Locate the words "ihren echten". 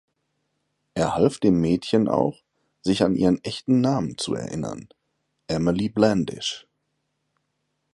3.13-3.81